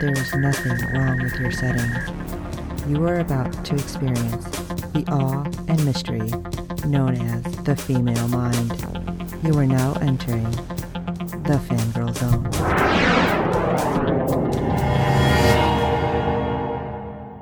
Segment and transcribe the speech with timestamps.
[0.00, 1.90] there is nothing wrong with your setting.
[2.88, 4.48] You are about to experience
[4.94, 6.30] the awe and mystery
[6.88, 8.72] known as the female mind.
[9.44, 10.50] You are now entering
[11.42, 12.44] the fangirl zone.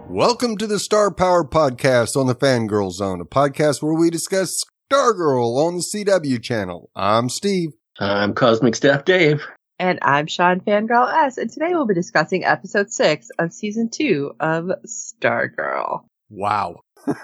[0.09, 4.65] Welcome to the Star Power Podcast on the Fangirl Zone, a podcast where we discuss
[4.93, 6.91] Stargirl on the CW channel.
[6.97, 7.75] I'm Steve.
[8.01, 9.47] I'm Cosmic Staff Dave.
[9.81, 14.33] And I'm Sean Fangirl S, and today we'll be discussing episode six of season two
[14.41, 16.05] of Stargirl.
[16.31, 16.81] Wow.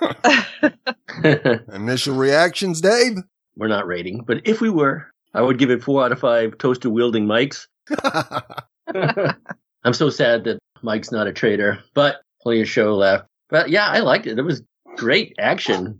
[1.72, 3.16] Initial reactions, Dave?
[3.56, 6.56] We're not rating, but if we were, I would give it four out of five
[6.58, 7.66] toaster wielding mics.
[9.84, 13.27] I'm so sad that Mike's not a traitor, but plenty of show left.
[13.50, 14.39] But yeah, I liked it.
[14.39, 14.62] It was
[14.96, 15.98] great action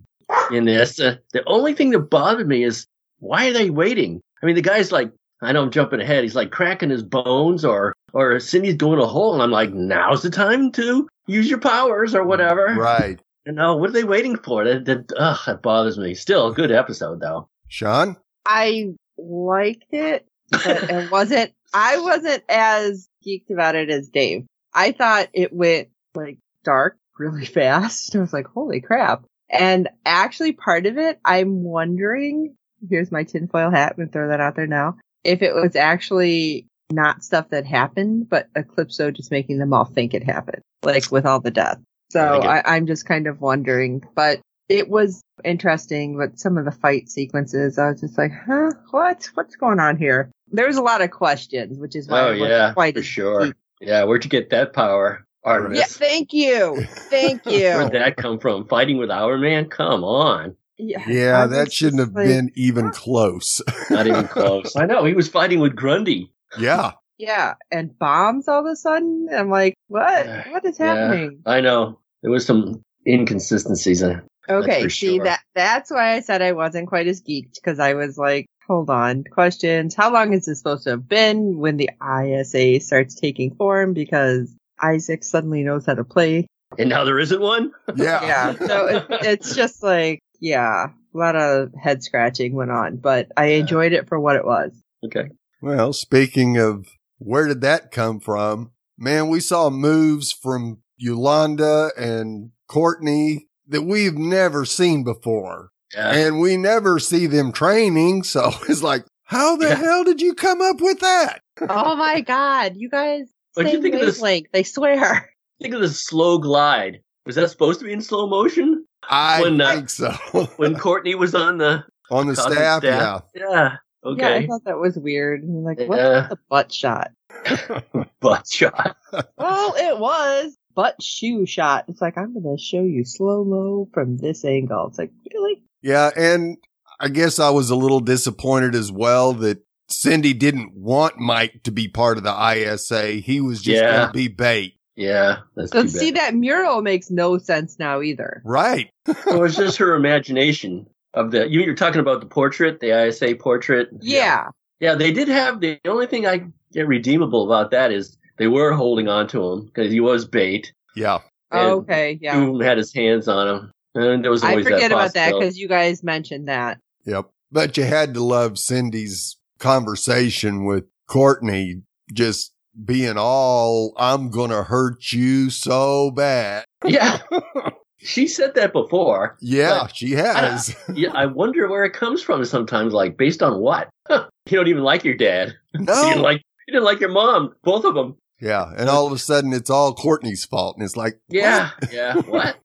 [0.51, 1.01] in this.
[1.01, 2.87] Uh, the only thing that bothered me is
[3.19, 4.21] why are they waiting?
[4.41, 5.11] I mean, the guy's like,
[5.45, 6.23] I know I'm jumping ahead.
[6.23, 10.23] He's like cracking his bones, or or Cindy's going a hole, and I'm like, now's
[10.23, 12.75] the time to use your powers or whatever.
[12.77, 13.19] right.
[13.45, 14.63] You know, what are they waiting for?
[14.63, 16.15] That that ugh, that bothers me.
[16.15, 17.47] Still a good episode though.
[17.67, 18.17] Sean?
[18.45, 24.45] I liked it, but it wasn't, I wasn't as geeked about it as Dave.
[24.73, 28.15] I thought it went like dark really fast.
[28.15, 29.25] I was like, holy crap.
[29.49, 32.55] And actually part of it, I'm wondering,
[32.89, 36.67] here's my tinfoil hat, I'm gonna throw that out there now, if it was actually
[36.91, 41.25] not stuff that happened, but Eclipso just making them all think it happened, like with
[41.25, 41.79] all the death.
[42.11, 46.65] So I I, I'm just kind of wondering, but it was interesting, but some of
[46.65, 49.29] the fight sequences, I was just like, huh, what?
[49.33, 50.31] What's going on here?
[50.51, 53.41] There was a lot of questions, which is why Oh yeah, quite for sure.
[53.41, 53.53] geeked.
[53.81, 55.79] Yeah, where'd you get that power, Artemis?
[55.79, 56.85] Yeah, thank you.
[57.09, 57.69] Thank you.
[57.69, 58.67] Where'd that come from?
[58.67, 59.69] Fighting with Hourman?
[59.69, 60.55] Come on.
[60.77, 63.61] Yeah, Yeah, that shouldn't have like, been even close.
[63.89, 64.75] Not even close.
[64.75, 66.31] I know, he was fighting with Grundy.
[66.57, 66.91] yeah.
[67.17, 69.29] Yeah, and bombs all of a sudden.
[69.33, 70.25] I'm like, what?
[70.25, 70.43] Yeah.
[70.51, 70.95] What is Yeah.
[70.95, 71.41] happening?
[71.45, 71.99] I know.
[72.21, 74.01] There was some inconsistencies.
[74.01, 74.23] in it.
[74.49, 75.23] Okay, see sure.
[75.23, 78.89] that that's why I said I wasn't quite as geeked because I was like, hold
[78.89, 79.95] on, questions.
[79.95, 83.93] How long is this supposed to have been when the ISA starts taking form?
[83.93, 84.53] Because
[84.83, 86.45] Isaac suddenly knows how to play.
[86.77, 87.71] And now there isn't one?
[87.95, 88.21] Yeah.
[88.25, 93.27] Yeah, so it, it's just like, yeah, a lot of head scratching went on, but
[93.35, 93.57] I Yeah.
[93.57, 94.71] enjoyed it for what it was.
[95.03, 95.29] Okay.
[95.61, 96.85] Well, speaking of
[97.17, 98.71] where did that come from?
[98.97, 105.69] Man, we saw moves from Yolanda and Courtney that we've never seen before.
[105.95, 106.11] Yeah.
[106.13, 108.23] And we never see them training.
[108.23, 109.75] So it's like, how the Yeah.
[109.75, 111.39] hell did you come up with that?
[111.61, 113.23] oh my god, you guys,
[113.55, 115.29] What'd you same think of this- wavelength, they swear.
[115.61, 116.99] Think of the slow glide.
[117.25, 118.84] Was that supposed to be in slow motion?
[119.09, 120.11] I When, uh, think so.
[120.57, 123.23] When Courtney was on the On the Cosmic staff, staff?
[123.35, 123.77] Yeah.
[124.17, 125.41] Yeah, I thought that was weird.
[125.41, 125.87] I'm like, Yeah.
[125.87, 127.11] what's the butt shot?
[128.21, 128.95] Butt shot.
[129.37, 131.85] Well, it was butt shoe shot.
[131.87, 134.87] It's like I'm gonna show you slow mo from this angle.
[134.89, 135.63] It's like really?
[135.81, 136.11] yeah.
[136.15, 136.57] And
[136.99, 141.71] I guess I was a little disappointed as well that Cindy didn't want Mike to
[141.71, 142.31] be part of the
[142.73, 143.07] ISA.
[143.13, 143.97] He was just Yeah.
[143.97, 144.74] going to be bait.
[144.95, 145.37] Yeah.
[145.55, 146.33] That's So too see bad.
[146.33, 148.41] that mural makes no sense now either.
[148.45, 148.89] Right.
[149.25, 151.47] Well, it's just her imagination of the.
[151.49, 153.89] You, you're talking about the portrait, the ISA portrait.
[154.01, 154.49] Yeah.
[154.79, 158.73] Yeah, they did have the only thing I get redeemable about that is they were
[158.73, 160.73] holding on to him because he was bait.
[160.95, 161.19] Yeah.
[161.51, 162.17] And okay.
[162.21, 162.35] Yeah.
[162.35, 165.33] Doom had his hands on him, and there was I always forget that about that
[165.33, 166.79] because you guys mentioned that.
[167.05, 167.29] Yep.
[167.51, 171.81] But you had to love Cindy's conversation with Courtney
[172.11, 172.51] just
[172.83, 176.65] being all, I'm going to hurt you so bad.
[176.83, 177.19] Yeah,
[177.97, 179.37] she said that before.
[179.41, 180.75] Yeah, she has.
[180.93, 182.43] Yeah, I wonder where it comes from.
[182.45, 183.89] Sometimes, like based on what?
[184.09, 185.55] you don't even like your dad.
[185.73, 186.21] You no.
[186.21, 187.53] like you didn't like your mom.
[187.63, 188.15] Both of them.
[188.39, 188.71] Yeah.
[188.77, 190.77] And all of a sudden it's all Courtney's fault.
[190.77, 192.15] And it's like, Yeah, yeah.
[192.21, 192.57] What?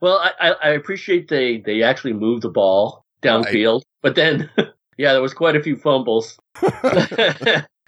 [0.00, 4.50] well, I, I I appreciate they they actually moved the ball downfield, but then
[4.98, 6.38] yeah, there was quite a few fumbles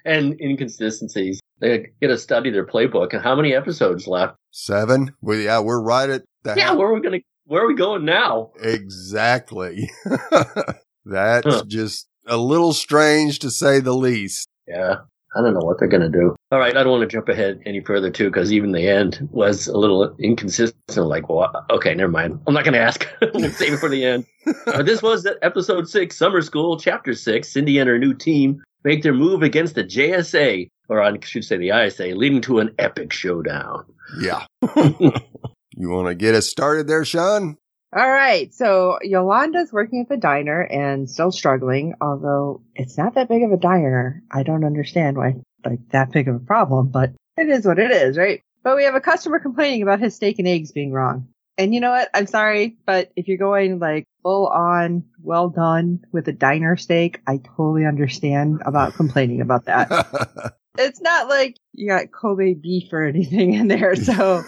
[0.05, 1.41] and inconsistencies.
[1.61, 3.13] They got to study their playbook.
[3.13, 4.37] And how many episodes left?
[4.51, 5.13] seven.
[5.21, 6.57] Well, yeah, we're right at that.
[6.57, 7.21] Yeah, where are we gonna?
[7.47, 8.53] Where are we going now?
[8.63, 9.91] Exactly.
[11.05, 11.65] That's Huh.
[11.67, 14.49] just a little strange to say the least.
[14.67, 14.97] Yeah.
[15.37, 16.37] I don't know what they're going to do.
[16.53, 19.29] All right, I don't want to jump ahead any further too, because even the end
[19.33, 20.77] was a little inconsistent.
[21.09, 22.39] Like, well, okay, never mind.
[22.47, 23.05] I'm not going to ask.
[23.35, 24.27] we'll save it for the end.
[24.65, 27.49] but this was episode six, summer school, chapter six.
[27.53, 31.57] Cindy and her new team make their move against the JSA, or I should say
[31.57, 33.87] the ISA, leading to an epic showdown.
[34.21, 34.45] Yeah.
[34.77, 37.57] you want to get us started there, Sean?
[37.97, 38.53] All right.
[38.53, 43.53] So Yolanda's working at the diner and still struggling, although it's not that big of
[43.53, 44.23] a diner.
[44.31, 47.91] I don't understand why like that big of a problem, but it is what it
[47.91, 48.41] is, right?
[48.63, 51.29] But we have a customer complaining about his steak and eggs being wrong.
[51.57, 52.11] And you know what?
[52.15, 57.21] I'm sorry, but if you're going like full on, well done with a diner steak,
[57.27, 60.57] I totally understand about complaining about that.
[60.79, 63.95] it's not like you got Kobe beef or anything in there.
[63.95, 64.43] So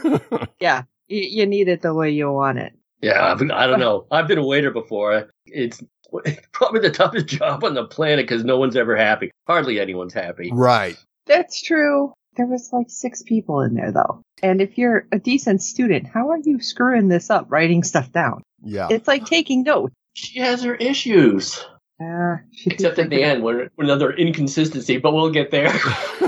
[0.60, 2.72] yeah, you, you need it the way you want it.
[3.02, 4.06] Yeah, I've, I don't know.
[4.10, 5.28] I've been a waiter before.
[5.46, 5.82] It's
[6.52, 9.30] probably the toughest job on the planet because no one's ever happy.
[9.46, 10.50] Hardly anyone's happy.
[10.52, 10.96] Right.
[11.26, 12.12] That's true.
[12.36, 14.22] There was like six people in there though.
[14.42, 18.42] And if you're a decent student, how are you screwing this up writing stuff down?
[18.62, 18.88] Yeah.
[18.90, 19.94] It's like taking notes.
[20.14, 21.64] She has her issues.
[22.02, 22.36] Uh,
[22.66, 25.72] Except at the end, when another inconsistency, but we'll get there.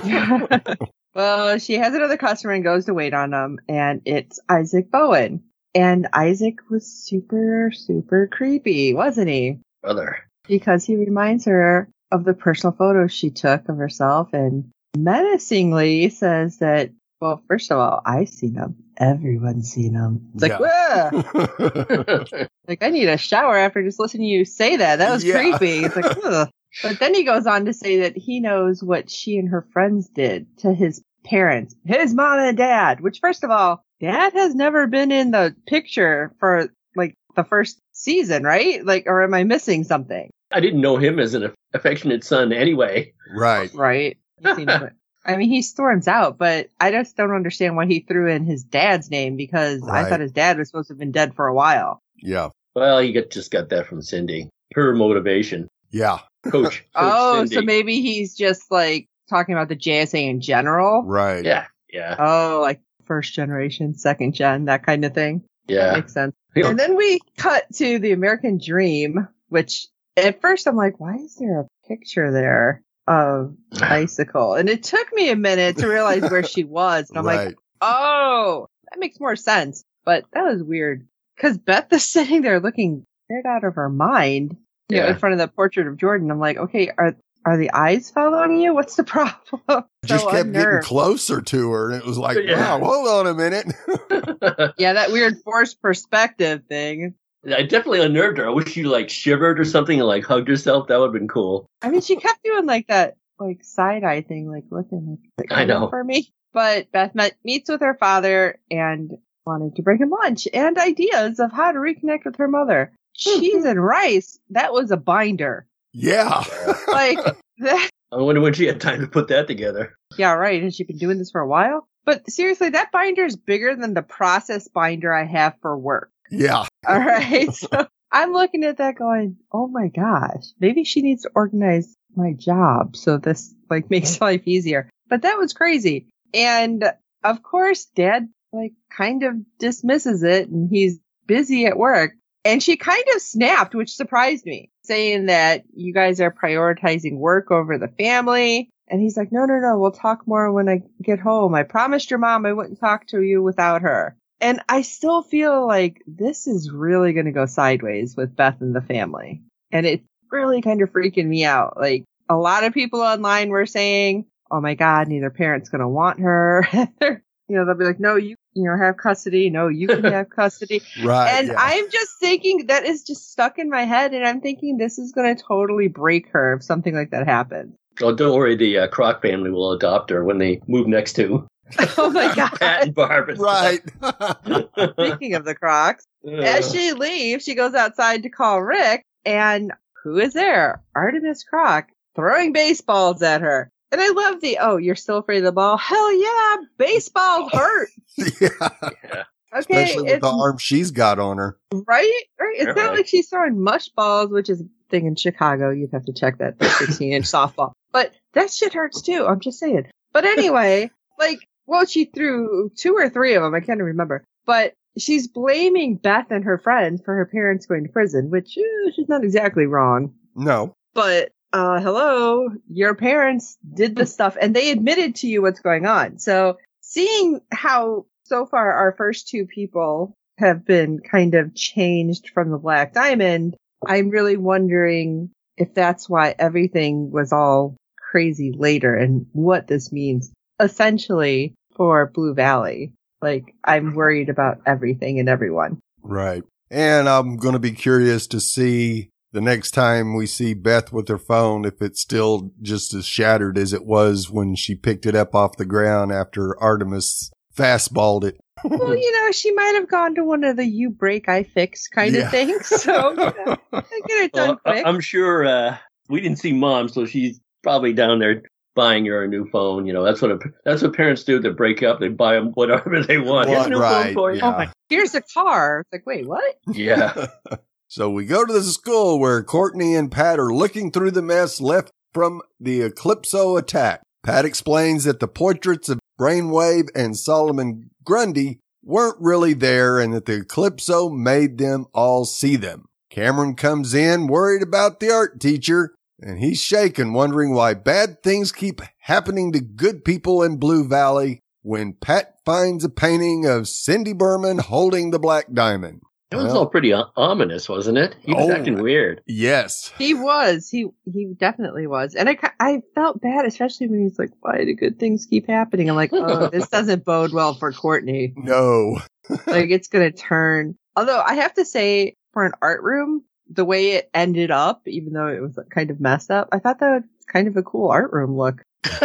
[1.15, 5.43] well, she has another customer and goes to wait on them, and it's Isaac Bowin.
[5.75, 9.59] And Isaac was super, super creepy, wasn't he?
[9.83, 10.25] Brother.
[10.47, 16.59] Because he reminds her of the personal photos she took of herself and menacingly says
[16.59, 16.91] that,
[17.21, 18.77] well, first of all, I've seen them.
[18.97, 20.31] Everyone's seen them.
[20.35, 21.11] It's like, yeah.
[22.69, 24.97] like, I need a shower after just listening to you say that.
[24.97, 25.35] That was yeah.
[25.35, 25.85] creepy.
[25.85, 26.49] It's like, Ugh.
[26.83, 30.09] But then he goes on to say that he knows what she and her friends
[30.09, 34.87] did to his parents, his mom and dad, which first of all, dad has never
[34.87, 38.85] been in the picture for like the first season, right?
[38.85, 40.31] Like, or am I missing something?
[40.51, 43.13] I didn't know him as an affectionate son anyway.
[43.35, 43.73] Right.
[43.75, 44.19] Right.
[44.45, 48.65] I mean, he storms out, but I just don't understand why he threw in his
[48.65, 50.07] dad's name because right.
[50.07, 52.03] I thought his dad was supposed to have been dead for a while.
[52.17, 52.49] Yeah.
[52.75, 54.49] Well, he got, just got that from Cindy.
[54.75, 55.69] Her motivation.
[55.91, 56.21] Yeah.
[56.45, 56.53] Coach.
[56.53, 57.55] coach oh, Cindy.
[57.57, 61.03] so maybe he's just like talking about the JSA in general.
[61.05, 61.45] Right.
[61.45, 61.67] Yeah.
[61.93, 62.17] Yeah.
[62.19, 65.45] Oh, like first generation, second gen, that kind of thing.
[65.67, 65.87] Yeah.
[65.87, 66.35] That makes sense.
[66.55, 66.69] Yeah.
[66.69, 71.37] And then we cut to the American Dream, which at first I'm like, why is
[71.37, 74.55] there a picture there of Icicle?
[74.55, 77.09] And it took me a minute to realize where she was.
[77.09, 77.47] And I'm right.
[77.47, 79.85] like, oh, that makes more sense.
[80.05, 81.07] But that was weird
[81.37, 84.57] because Beth is sitting there looking scared out of her mind,
[84.89, 85.05] you yeah.
[85.05, 86.31] know, in front of the portrait of Jordan.
[86.31, 88.75] I'm like, okay, are are the eyes following you?
[88.75, 89.85] What's the problem?
[90.05, 90.55] Just kept unnerved.
[90.55, 92.77] getting closer to her, and it was like, yeah.
[92.77, 93.67] wow, hold on a minute.
[94.79, 97.15] yeah, that weird forced perspective thing.
[97.47, 98.47] I definitely unnerved her.
[98.47, 100.89] I wish she like shivered or something and like hugged herself.
[100.89, 101.67] That would have been cool.
[101.83, 105.65] I mean, she kept doing like that, like side eye thing, like looking like, I
[105.65, 106.33] know for me.
[106.53, 109.13] But Beth met, meets with her father and
[109.47, 112.93] wanted to bring him lunch and ideas of how to reconnect with her mother.
[113.15, 113.67] Cheese mm-hmm.
[113.67, 114.39] and rice.
[114.51, 115.67] That was a binder.
[115.93, 116.45] Yeah.
[116.89, 117.19] like
[117.59, 117.91] that.
[118.11, 119.95] I wonder when she had time to put that together.
[120.17, 120.63] Yeah, right.
[120.63, 121.87] Has she been doing this for a while?
[122.05, 126.11] But seriously, that binder is bigger than the process binder I have for work.
[126.31, 126.67] Yeah.
[126.89, 127.53] All right.
[127.53, 132.33] So I'm looking at that going, oh my gosh, maybe she needs to organize my
[132.33, 134.89] job so this like makes life easier.
[135.09, 136.09] But that was crazy.
[136.35, 136.85] And
[137.25, 142.13] of course, dad like kind of dismisses it and he's busy at work.
[142.45, 147.51] And she kind of snapped, which surprised me, saying that you guys are prioritizing work
[147.51, 148.71] over the family.
[148.89, 151.55] And he's like, no, no, no, we'll talk more when I get home.
[151.55, 154.17] I promised your mom I wouldn't talk to you without her.
[154.41, 158.75] And I still feel like this is really going to go sideways with Beth and
[158.75, 159.43] the family.
[159.73, 161.77] And it's really kind of freaking me out.
[161.77, 165.89] Like a lot of people online were saying, Oh my God, neither parent's going to
[165.89, 166.67] want her.
[167.49, 169.51] you know, they'll be like, no, you, you know, have custody.
[169.51, 170.83] No, you can have custody.
[171.03, 171.29] right.
[171.35, 171.55] And yeah.
[171.59, 174.15] I'm just thinking that is just stuck in my head.
[174.15, 177.75] And I'm thinking this is going to totally break her if something like that happens.
[178.01, 178.55] Oh, don't worry.
[178.55, 181.47] The uh, Crock family will adopt her when they move next to.
[181.99, 182.53] oh my God.
[182.59, 183.31] Pat and Barb.
[183.39, 183.81] right.
[184.93, 186.33] Speaking of the Crocks, uh.
[186.33, 189.05] as she leaves, she goes outside to call Rick.
[189.25, 189.73] And
[190.03, 190.83] who is there?
[190.95, 193.71] Artemis Crock throwing baseballs at her.
[193.91, 195.77] And I love the, oh, you're still afraid of the ball?
[195.79, 197.89] Hell yeah, baseball hurt.
[198.17, 198.29] yeah.
[198.41, 199.25] yeah.
[199.51, 199.83] Okay.
[199.83, 201.59] Especially with the arm she's got on her.
[201.73, 202.23] Right?
[202.39, 202.57] Right.
[202.57, 205.71] It's not like she's throwing mush balls, which is a thing in Chicago.
[205.71, 207.73] You'd have to check that 16 inch softball.
[207.93, 209.27] But that shit hurts too.
[209.27, 209.87] I'm just saying.
[210.13, 213.55] But anyway, like, well, she threw two or three of them.
[213.55, 214.25] I can't remember.
[214.47, 218.91] But she's blaming Beth and her friends for her parents going to prison, which uh,
[218.97, 220.15] she's not exactly wrong.
[220.35, 220.75] No.
[220.95, 225.85] But uh, hello, your parents did this stuff and they admitted to you what's going
[225.85, 226.19] on.
[226.19, 232.51] So seeing how so far our first two people have been kind of changed from
[232.51, 233.57] the Black Diamond,
[233.87, 237.77] I'm really wondering if that's why everything was all
[238.11, 242.93] crazy later and what this means essentially for Blue Valley.
[243.21, 245.81] Like, I'm worried about everything and everyone.
[246.03, 246.43] Right.
[246.71, 251.09] And I'm going to be curious to see the next time we see Beth with
[251.09, 255.15] her phone, if it's still just as shattered as it was when she picked it
[255.15, 258.37] up off the ground after Artemis fastballed it.
[258.65, 261.89] well, you know, she might have gone to one of the you break, I fix
[261.89, 262.23] kind Yeah.
[262.23, 262.67] of things.
[262.67, 264.87] So, you know, get it done Well, I- quick.
[264.87, 265.77] I'm sure uh,
[266.09, 268.43] we didn't see mom, so she's probably down there
[268.79, 269.87] buying her a new phone.
[269.87, 271.41] You know, that's what a, that's what parents do.
[271.41, 273.49] They break up, they buy them whatever they want.
[273.49, 274.05] Here's a new right.
[274.05, 274.39] phone for you.
[274.39, 274.55] Yeah.
[274.55, 275.81] Oh my, here's a car.
[275.81, 276.55] It's like, wait, what?
[276.73, 277.27] Yeah.
[277.91, 281.59] So we go to the school where Courtney and Pat are looking through the mess
[281.59, 284.03] left from the Eclipso attack.
[284.23, 290.27] Pat explains that the portraits of Brainwave and Solomon Grundy weren't really there and that
[290.27, 292.85] the Eclipso made them all see them.
[293.09, 298.53] Cameron comes in worried about the art teacher and he's shaken wondering why bad things
[298.53, 304.13] keep happening to good people in Blue Valley when Pat finds a painting of Cindy
[304.13, 306.01] Burman holding the black diamond.
[306.31, 308.15] It was Well- all pretty o- ominous, wasn't it?
[308.21, 308.53] He was Oh.
[308.53, 309.23] acting weird.
[309.27, 309.91] Yes.
[309.97, 310.69] He was.
[310.69, 312.15] He he definitely was.
[312.15, 315.89] And I I felt bad, especially when he's like, "Why do good things keep happening?"
[315.89, 318.35] I'm like, "Oh, this doesn't bode well for Courtney.
[318.37, 318.99] No.
[319.47, 323.93] Like it's gonna turn." Although I have to say, for an art room, the way
[323.93, 327.03] it ended up, even though it was kind of messed up, I thought that was
[327.27, 328.63] kind of a cool art room look.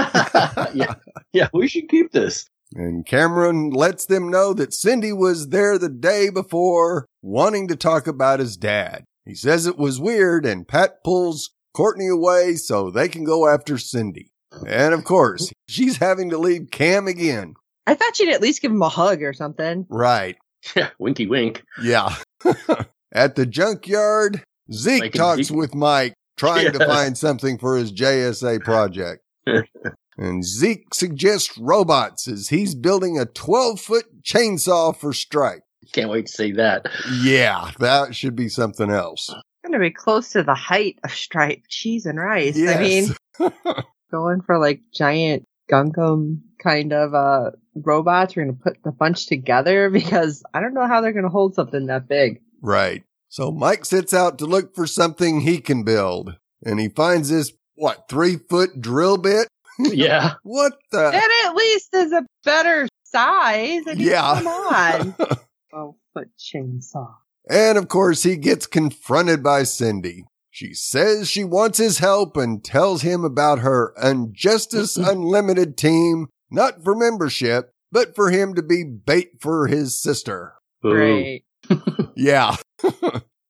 [0.73, 0.95] yeah.
[1.31, 2.45] Yeah, we should keep this.
[2.75, 8.07] And Cameron lets them know that Cindy was there the day before wanting to talk
[8.07, 9.03] about his dad.
[9.25, 13.77] He says it was weird and Pat pulls Courtney away so they can go after
[13.77, 14.31] Cindy.
[14.67, 17.55] And of course, she's having to leave Cam again.
[17.85, 19.85] I thought she'd at least give him a hug or something.
[19.89, 20.37] Right.
[20.77, 21.61] Yeah, winky wink.
[21.81, 22.15] Yeah.
[23.13, 25.57] At the junkyard, Zeke Mike and talks Zeke.
[25.57, 29.21] with Mike, trying to find something for his JSA project.
[30.17, 35.61] and Zeke suggests robots as he's building a 12 foot chainsaw for Stripe.
[35.91, 36.87] Can't wait to see that.
[37.21, 39.33] Yeah, that should be something else.
[39.63, 42.57] Gonna be close to the height of striped cheese and rice.
[42.57, 43.07] I mean,
[44.11, 48.35] going for like giant Gundam kind of uh robots.
[48.35, 51.85] We're gonna put the bunch together because I don't know how they're gonna hold something
[51.87, 52.41] that big.
[52.63, 53.03] Right.
[53.29, 56.37] So Mike sets out to look for something he can build.
[56.65, 59.47] And he finds this, what, three foot drill bit?
[59.79, 60.35] Yeah.
[60.43, 61.09] What the?
[61.11, 63.81] That at least is a better size.
[63.87, 64.39] I mean, Yeah.
[64.41, 65.15] come on.
[65.73, 67.15] oh, foot chainsaw.
[67.49, 70.25] And of course, he gets confronted by Cindy.
[70.51, 76.83] She says she wants his help and tells him about her Injustice Unlimited team, not
[76.83, 80.53] for membership, but for him to be bait for his sister.
[80.83, 81.45] Great.
[82.15, 82.55] Yeah.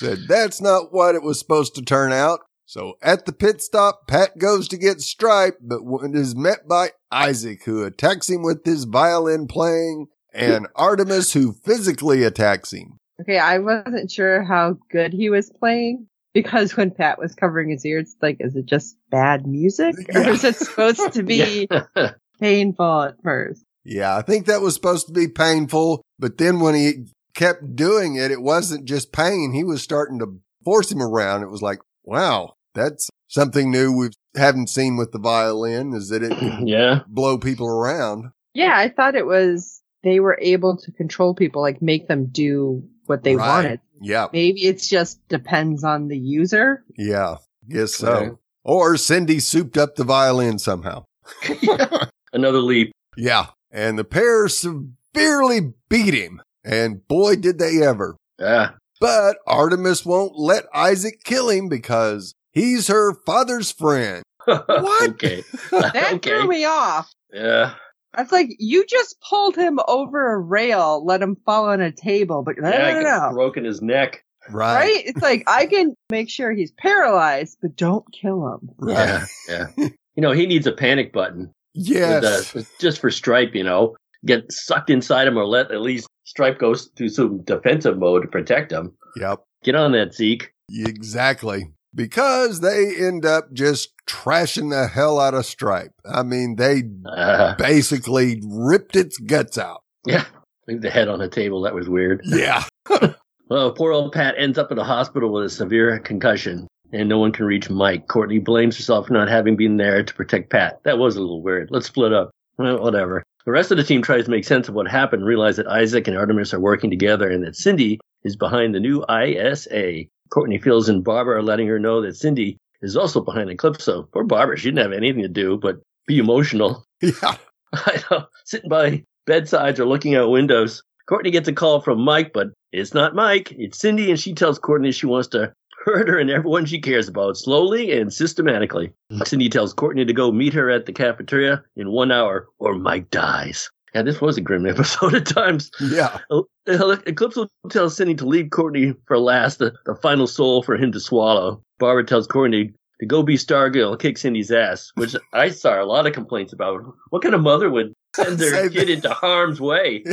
[0.01, 2.39] Said that's not what it was supposed to turn out.
[2.65, 5.81] So at the pit stop, Pat goes to get Stripe, but
[6.13, 12.23] is met by Isaac, who attacks him with his violin playing, and Artemis, who physically
[12.23, 12.97] attacks him.
[13.21, 17.85] Okay, I wasn't sure how good he was playing because when Pat was covering his
[17.85, 20.29] ears, like, is it just bad music or Yeah.
[20.31, 21.67] is it supposed to be
[22.39, 23.63] painful at first?
[23.85, 28.15] Yeah, I think that was supposed to be painful, but then when he kept doing
[28.15, 29.51] it, it wasn't just pain.
[29.53, 31.43] He was starting to force him around.
[31.43, 36.23] It was like, wow, that's something new we haven't seen with the violin is that
[36.23, 36.99] it can yeah.
[37.07, 38.31] blow people around.
[38.53, 42.83] Yeah, I thought it was they were able to control people, like make them do
[43.05, 43.47] what they Right.
[43.47, 43.79] wanted.
[44.01, 44.27] Yeah.
[44.33, 46.83] Maybe it's just depends on the user.
[46.97, 47.37] Yeah.
[47.69, 48.25] Guess Okay.
[48.27, 48.39] so.
[48.65, 51.05] Or Cindy souped up the violin somehow.
[52.33, 52.91] Another leap.
[53.17, 53.47] Yeah.
[53.71, 56.41] And the pair severely beat him.
[56.63, 58.15] And boy, did they ever.
[58.39, 58.71] Yeah.
[58.99, 64.23] But Artemis won't let Isaac kill him because he's her father's friend.
[64.45, 65.09] What?
[65.11, 65.43] okay.
[65.71, 66.29] That okay.
[66.29, 67.09] threw me off.
[67.31, 67.75] Yeah.
[68.13, 71.91] I was like, you just pulled him over a rail, let him fall on a
[71.91, 73.33] table, but no, yeah, no, I no, no.
[73.33, 74.23] broken his neck.
[74.49, 74.75] Right.
[74.75, 75.05] Right?
[75.05, 78.69] It's like I can make sure he's paralyzed, but don't kill him.
[78.77, 79.23] Right.
[79.47, 79.67] Yeah.
[79.77, 79.87] Yeah.
[80.15, 81.51] you know, he needs a panic button.
[81.73, 82.53] Yes.
[82.53, 86.07] With, uh, just for Stripe, you know, get sucked inside him or let at least
[86.23, 88.93] Stripe goes through some defensive mode to protect him.
[89.17, 89.43] Yep.
[89.63, 90.53] Get on that, Zeke.
[90.69, 91.71] Exactly.
[91.95, 95.91] Because they end up just trashing the hell out of Stripe.
[96.11, 99.81] I mean, they Uh, basically ripped its guts out.
[100.05, 100.25] yeah.
[100.67, 101.61] Leave the head on the table.
[101.61, 102.21] That was weird.
[102.25, 102.63] Yeah.
[103.49, 106.65] Well, poor old Pat ends up in the hospital with a severe concussion.
[106.91, 108.07] and no one can reach Mike.
[108.07, 110.79] Courtney blames herself for not having been there to protect Pat.
[110.85, 111.69] That was a little weird.
[111.69, 112.31] Let's split up.
[112.57, 113.21] Well, whatever.
[113.45, 116.07] The rest of the team tries to make sense of what happened, realize that Isaac
[116.07, 120.05] and Artemis are working together, and that Cindy is behind the new ISA.
[120.29, 124.09] Courtney feels and Barbara are letting her know that Cindy is also behind Eclipso.
[124.11, 126.85] Poor Barbara, she didn't have anything to do but be emotional.
[127.01, 127.35] Yeah.
[127.73, 130.83] I know, sitting by bedsides or looking out windows.
[131.09, 133.51] Courtney gets a call from Mike, but it's not Mike.
[133.57, 135.51] It's Cindy, and she tells Courtney she wants to
[135.83, 138.91] hurt her and everyone she cares about slowly and systematically.
[139.11, 139.21] Hmm.
[139.25, 143.09] Cindy tells Courtney to go meet her at the cafeteria in one hour, or Mike
[143.09, 143.69] dies.
[143.93, 145.69] Yeah, this was a grim episode at times.
[145.79, 146.19] Yeah.
[146.29, 150.75] Oh, Eclipse will tell Cindy to leave Courtney for last, the, the final soul for
[150.75, 151.61] him to swallow.
[151.79, 156.07] Barbara tells Courtney to go be Stargirl, kick Cindy's ass, which I saw a lot
[156.07, 156.81] of complaints about.
[157.09, 160.03] What kind of mother would send their kid into harm's way?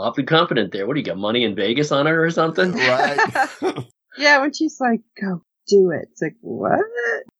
[0.00, 0.86] Awfully confident there.
[0.86, 1.18] What do you got?
[1.18, 2.72] Money in Vegas on her or something?
[2.72, 3.48] right.
[4.18, 6.08] yeah, when she's like, go do it.
[6.12, 6.80] It's like, what?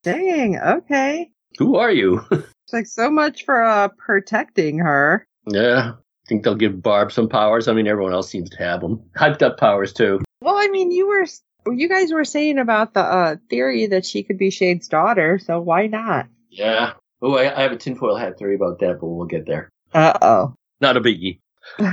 [0.03, 1.31] Dang, okay.
[1.59, 2.25] Who are you?
[2.65, 5.27] It's like so much for uh protecting her.
[5.49, 5.95] yeah.
[5.95, 7.67] I think they'll give Barb some powers?
[7.67, 9.11] I mean, everyone else seems to have them.
[9.19, 10.21] Hyped up powers too.
[10.41, 11.27] Well, I mean, you were
[11.75, 15.61] you guys were saying about the uh theory that she could be Shade's daughter, so
[15.61, 16.29] why not?
[16.49, 16.93] Yeah.
[17.21, 19.69] Oh, I, I have a tinfoil hat theory about that, but we'll get there.
[19.93, 20.55] Uh oh.
[20.81, 21.41] Not a biggie.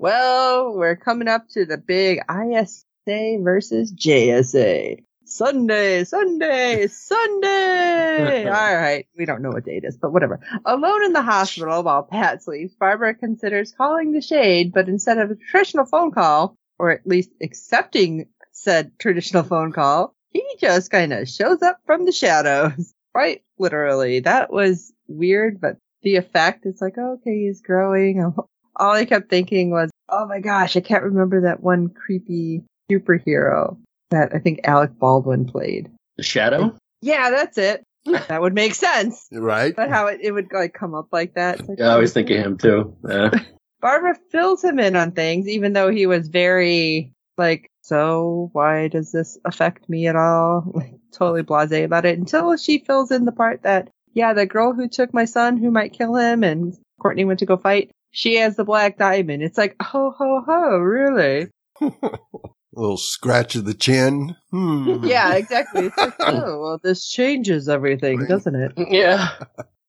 [0.00, 5.04] Well, we're coming up to the big ISA versus JSA.
[5.26, 8.46] Sunday, Sunday, Sunday.
[8.50, 9.06] All right.
[9.18, 10.40] We don't know what day it is, but whatever.
[10.64, 15.32] Alone in the hospital while Pat sleeps, Barbara considers calling the shade, but instead of
[15.32, 21.12] a traditional phone call, or at least accepting said traditional phone call, he just kind
[21.12, 22.94] of shows up from the shadows.
[23.12, 23.42] Right?
[23.58, 24.20] Literally.
[24.20, 28.22] That was weird, but the effect is like, oh, okay, he's growing.
[28.76, 33.76] All I kept thinking was, oh my gosh, I can't remember that one creepy superhero
[34.10, 35.90] that I think Alec Baldwin played.
[36.16, 36.76] The shadow?
[37.02, 37.84] Yeah, that's it.
[38.28, 39.28] That would make sense.
[39.30, 39.76] right.
[39.76, 41.68] But how it, it would like come up like that.
[41.68, 42.96] Like, Yeah, I always oh, think of him too.
[43.06, 43.30] Yeah.
[43.82, 49.12] Barbara fills him in on things, even though he was very like, so why does
[49.12, 50.70] this affect me at all?
[50.74, 54.72] Like totally blasé about it until she fills in the part that, yeah, the girl
[54.74, 58.36] who took my son who might kill him and Courtney went to go fight, she
[58.36, 59.42] has the black diamond.
[59.42, 61.48] It's like, ho ho ho, really?
[62.72, 64.36] little scratch of the chin.
[64.50, 65.04] Hmm.
[65.04, 65.86] Yeah, exactly.
[65.86, 68.72] It's like, oh, well, this changes everything, doesn't it?
[68.90, 69.30] yeah.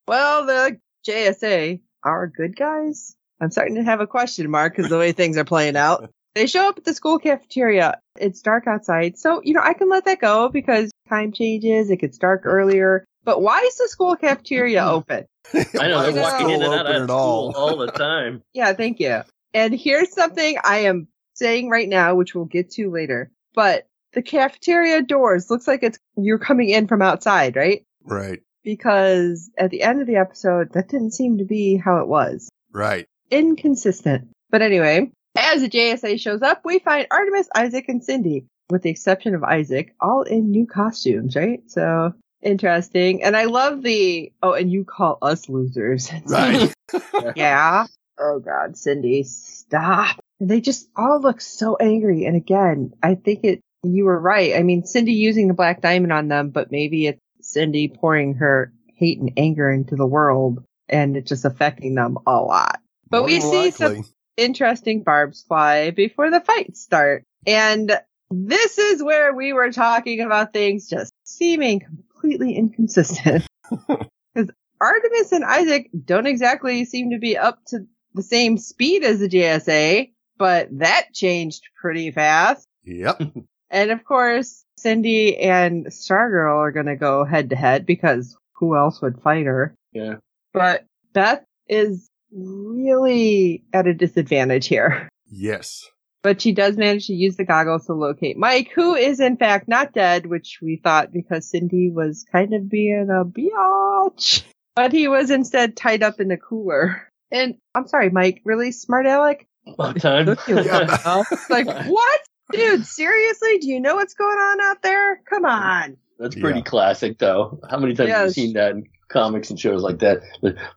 [0.08, 3.16] Well, the JSA are good guys.
[3.40, 6.10] I'm starting to have a question mark because the way things are playing out.
[6.36, 8.00] They show up at the school cafeteria.
[8.20, 9.18] It's dark outside.
[9.18, 11.90] So, you know, I can let that go because time changes.
[11.90, 13.04] It gets dark earlier.
[13.24, 15.26] But why is the school cafeteria open?
[15.54, 18.44] I know they're walking in and out of open that at school all the time.
[18.54, 19.22] Yeah, thank you.
[19.54, 23.32] And here's something I am saying right now, which we'll get to later.
[23.54, 27.86] But the cafeteria doors looks like it's you're coming in from outside, right?
[28.04, 28.42] Right.
[28.64, 32.50] Because at the end of the episode, that didn't seem to be how it was.
[32.72, 33.08] Right.
[33.30, 34.30] inconsistent.
[34.50, 38.90] But anyway, as the JSA shows up, we find Artemis, Isaac, and Cindy, with the
[38.90, 41.62] exception of Isaac, all in new costumes, right?
[41.68, 43.24] So interesting.
[43.24, 46.12] And I love the, oh, and you call us losers.
[46.26, 46.74] Right.
[47.36, 47.86] yeah.
[48.20, 50.20] Oh God, Cindy, stop.
[50.40, 52.26] And they just all look so angry.
[52.26, 54.56] And again, I think it, you were right.
[54.56, 58.72] I mean, Cindy using the black diamond on them, but maybe it's Cindy pouring her
[58.96, 62.80] hate and anger into the world and it's just affecting them a lot.
[63.10, 64.06] But More we than see some
[64.38, 67.24] interesting barbs fly before the fights start.
[67.48, 68.00] And
[68.30, 71.82] this is where we were talking about things just seeming
[72.22, 73.46] completely inconsistent.
[74.34, 77.80] Because Artemis and Isaac don't exactly seem to be up to
[78.14, 82.66] the same speed as the JSA, but that changed pretty fast.
[82.86, 83.22] Yep.
[83.74, 88.76] And of course, Cindy and Stargirl are going to go head to head because who
[88.76, 89.74] else would fight her?
[89.94, 90.16] Yeah.
[90.54, 95.08] But Beth is really at a disadvantage here.
[95.26, 95.86] Yes.
[96.24, 99.68] But she does manage to use the goggles to locate Mike, who is in fact
[99.68, 104.44] not dead, which we thought because Cindy was kind of being a biatch.
[104.76, 107.10] But he was instead tied up in the cooler.
[107.32, 109.48] And I'm sorry, Mike, really smart Alec?
[109.68, 110.38] About time.
[110.48, 111.24] Yeah.
[111.50, 112.20] Like, what?
[112.52, 113.58] Dude, seriously?
[113.60, 115.22] Do you know what's going on out there?
[115.30, 115.98] Come on.
[116.20, 116.66] That's pretty Yeah.
[116.66, 117.60] classic, though.
[117.70, 118.34] How many times have you Yes.
[118.36, 120.20] seen that in comics and shows like that?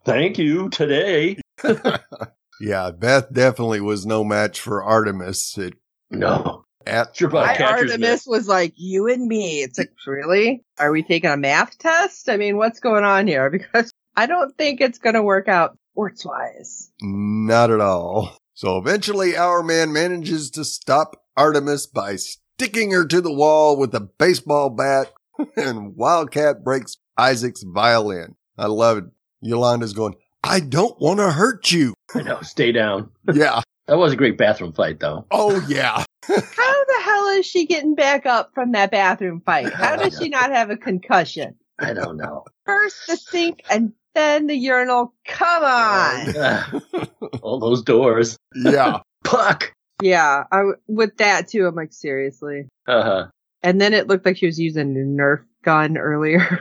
[0.05, 1.37] Thank you today.
[2.61, 2.91] Yeah.
[2.91, 5.73] Beth definitely was no match for Artemis at,
[6.11, 6.65] No.
[6.87, 9.63] at Sure, but My catcher's Artemis was like, you and me.
[9.63, 10.65] It's like, really?
[10.79, 12.29] Are we taking a math test?
[12.29, 13.51] I mean, what's going on here?
[13.75, 16.91] Because I don't think it's going to work out sports wise.
[17.03, 18.37] Not at all.
[18.55, 24.01] So eventually Hourman manages to stop Artemis by sticking her to the wall with a
[24.01, 25.13] baseball bat,
[25.57, 28.37] and Wildcat breaks Isaac's violin.
[28.57, 29.05] I love it.
[29.41, 31.95] Yolanda's going, I don't want to hurt you.
[32.15, 32.41] I know.
[32.43, 33.11] Stay down.
[33.33, 33.63] Yeah.
[33.87, 35.27] That was a great bathroom fight, though.
[35.31, 36.05] Oh, yeah.
[36.27, 39.73] How the hell is she getting back up from that bathroom fight?
[39.75, 41.55] How does she not have a concussion?
[41.79, 42.45] I don't know.
[42.65, 45.13] First the sink and then the urinal.
[45.27, 46.83] Come on.
[47.43, 48.39] All those doors.
[48.55, 49.01] Yeah.
[49.25, 49.73] Puck.
[50.03, 51.67] Yeah, I w- with that too.
[51.67, 52.69] I'm like seriously.
[52.87, 53.27] Uh-huh.
[53.63, 56.61] And then it looked like she was using a Nerf gun earlier.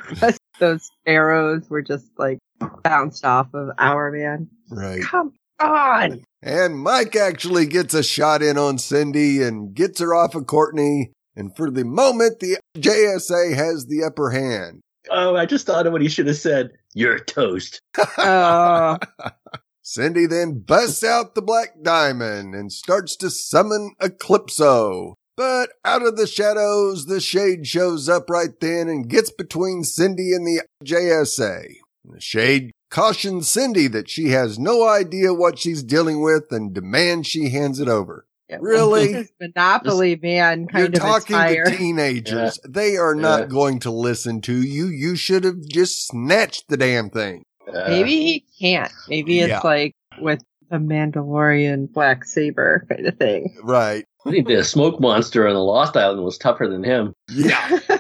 [0.60, 2.40] Those arrows were just like
[2.84, 4.48] bounced off of Hourman.
[4.70, 5.02] Right.
[5.02, 6.24] Come on.
[6.42, 11.12] And Mike actually gets a shot in on Cindy and gets her off of Courtney.
[11.36, 14.82] And for the moment, the JSA has the upper hand.
[15.10, 16.72] Oh, I just thought of what he should have said.
[16.94, 17.82] You're toast.
[18.18, 18.98] Uh,
[19.82, 25.16] Cindy then busts out the black diamond and starts to summon Eclipso.
[25.36, 30.34] But out of the shadows, the shade shows up right then and gets between Cindy
[30.34, 31.76] and the JSA.
[32.06, 37.28] The shade cautions Cindy that she has no idea what she's dealing with and demands
[37.28, 38.28] she hands it over.
[38.50, 39.08] yeah, Really?
[39.14, 41.66] this is Monopoly man kind You're of talking inspired.
[41.68, 42.60] to teenagers.
[42.68, 43.46] They are not Yeah.
[43.48, 44.86] going to listen to you.
[44.88, 47.44] You should have just snatched the damn thing.
[47.68, 48.92] Uh, Maybe he can't.
[49.10, 49.62] Maybe it's Yeah.
[49.64, 53.56] like with the Mandalorian Black Saber kind of thing.
[53.64, 54.06] Right.
[54.26, 57.14] I think the smoke monster on the Lost Island was tougher than him.
[57.30, 57.80] Yeah.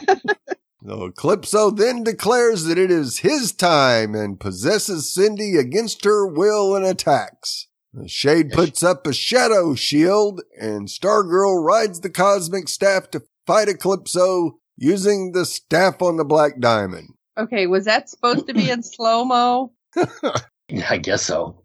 [0.85, 6.75] So Eclipso then declares that it is his time and possesses Cindy against her will
[6.75, 7.69] and attacks.
[7.93, 13.69] The Shade puts up a shadow shield and Stargirl rides the cosmic staff to fight
[13.69, 17.13] Eclipso using the staff on the black diamond.
[17.37, 19.71] Okay, was that supposed to be in slow mo?
[20.89, 21.63] I guess so.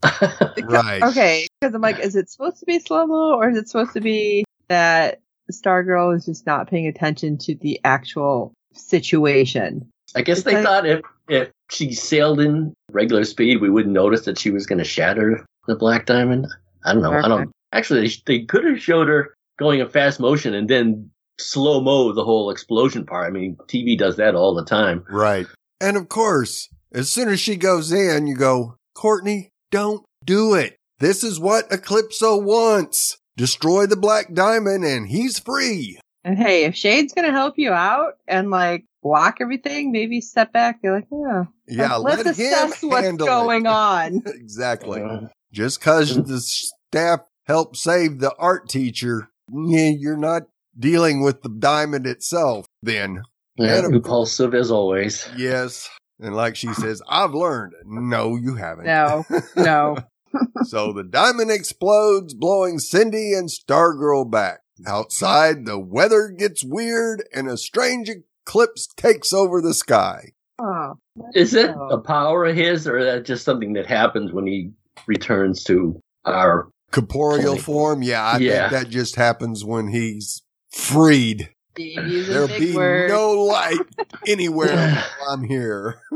[0.62, 1.02] Right.
[1.02, 3.94] Okay, because I'm like, is it supposed to be slow mo or is it supposed
[3.94, 5.20] to be that
[5.52, 9.88] Stargirl is just not paying attention to the actual situation?
[10.14, 14.24] I guess It's they thought if if she sailed in regular speed, we wouldn't notice
[14.24, 16.46] that she was going to shatter the black diamond.
[16.84, 17.12] I don't know.
[17.12, 17.50] I don't.
[17.72, 22.12] Actually, they, they could have showed her going in fast motion and then slow mo
[22.12, 23.26] the whole explosion part.
[23.26, 25.04] I mean, TV does that all the time.
[25.10, 25.46] Right.
[25.80, 30.76] And of course, as soon as she goes in, you go, Courtney, don't do it.
[30.98, 33.17] This is what Eclipso wants.
[33.38, 35.98] Destroy the black diamond and he's free.
[36.24, 40.80] And hey, if Shade's gonna help you out and like block everything, maybe step back.
[40.82, 43.68] You're like, oh, Yeah, let's let him assess what's handle going it.
[43.70, 44.22] on.
[44.26, 45.00] exactly.
[45.00, 50.42] Uh, Just cause the staff helped save the art teacher, yeah, you're not
[50.78, 53.22] dealing with the diamond itself then.
[53.56, 55.28] yeah, Adam- impulsive as always.
[55.36, 55.88] Yes.
[56.20, 57.74] And like she says, I've learned.
[57.86, 58.86] No, you haven't.
[58.86, 59.24] No,
[59.56, 59.96] no.
[60.64, 64.60] So the diamond explodes, blowing Cindy and Stargirl back.
[64.86, 70.32] Outside, the weather gets weird and a strange eclipse takes over the sky.
[70.60, 70.94] Oh,
[71.34, 74.70] Is it a power of his, or is that just something that happens when he
[75.06, 76.68] returns to our?
[76.90, 77.60] Corporeal Funny.
[77.60, 78.68] form, yeah, I Yeah.
[78.70, 81.50] think that just happens when he's freed.
[81.76, 83.12] There'll be words.
[83.12, 83.78] no light
[84.26, 84.76] anywhere
[85.20, 86.00] while I'm here.